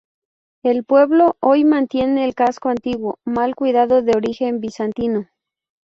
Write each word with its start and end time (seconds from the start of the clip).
El 0.63 0.83
pueblo 0.83 1.37
hoy 1.41 1.63
mantiene 1.63 2.25
el 2.25 2.33
casco 2.33 2.69
antiguo, 2.69 3.19
mal 3.23 3.53
cuidado, 3.55 4.01
de 4.01 4.13
origen 4.17 4.59
bizantino. 4.59 5.27